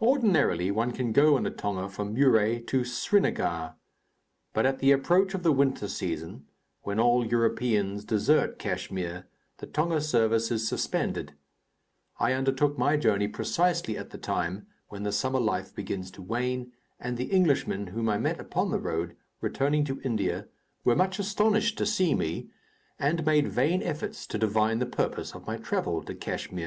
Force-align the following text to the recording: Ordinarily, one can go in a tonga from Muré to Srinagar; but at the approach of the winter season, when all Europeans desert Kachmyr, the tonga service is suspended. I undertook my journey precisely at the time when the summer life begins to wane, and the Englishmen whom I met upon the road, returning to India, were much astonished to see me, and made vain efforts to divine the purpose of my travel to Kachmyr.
Ordinarily, 0.00 0.70
one 0.70 0.92
can 0.92 1.10
go 1.10 1.36
in 1.36 1.44
a 1.44 1.50
tonga 1.50 1.88
from 1.88 2.14
Muré 2.14 2.64
to 2.68 2.84
Srinagar; 2.84 3.74
but 4.52 4.64
at 4.64 4.78
the 4.78 4.92
approach 4.92 5.34
of 5.34 5.42
the 5.42 5.50
winter 5.50 5.88
season, 5.88 6.46
when 6.82 7.00
all 7.00 7.26
Europeans 7.26 8.04
desert 8.04 8.60
Kachmyr, 8.60 9.24
the 9.58 9.66
tonga 9.66 10.00
service 10.00 10.52
is 10.52 10.68
suspended. 10.68 11.32
I 12.20 12.32
undertook 12.32 12.78
my 12.78 12.96
journey 12.96 13.26
precisely 13.26 13.98
at 13.98 14.10
the 14.10 14.18
time 14.18 14.68
when 14.86 15.02
the 15.02 15.10
summer 15.10 15.40
life 15.40 15.74
begins 15.74 16.12
to 16.12 16.22
wane, 16.22 16.70
and 17.00 17.16
the 17.16 17.32
Englishmen 17.32 17.88
whom 17.88 18.08
I 18.08 18.18
met 18.18 18.38
upon 18.38 18.70
the 18.70 18.78
road, 18.78 19.16
returning 19.40 19.84
to 19.86 20.00
India, 20.02 20.46
were 20.84 20.94
much 20.94 21.18
astonished 21.18 21.76
to 21.78 21.86
see 21.86 22.14
me, 22.14 22.50
and 23.00 23.26
made 23.26 23.48
vain 23.48 23.82
efforts 23.82 24.28
to 24.28 24.38
divine 24.38 24.78
the 24.78 24.86
purpose 24.86 25.34
of 25.34 25.44
my 25.44 25.56
travel 25.56 26.04
to 26.04 26.14
Kachmyr. 26.14 26.64